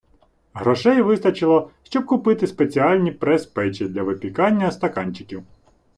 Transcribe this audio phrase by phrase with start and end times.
[0.53, 5.43] Грошей вистачило, щоб купити спеціальні прес- печі для випікання стаканчиків.